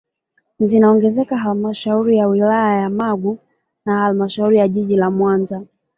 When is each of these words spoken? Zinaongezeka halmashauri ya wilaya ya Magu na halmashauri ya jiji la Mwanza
Zinaongezeka 0.59 1.37
halmashauri 1.37 2.17
ya 2.17 2.27
wilaya 2.27 2.81
ya 2.81 2.89
Magu 2.89 3.37
na 3.85 3.99
halmashauri 3.99 4.57
ya 4.57 4.67
jiji 4.67 4.95
la 4.95 5.11
Mwanza 5.11 5.61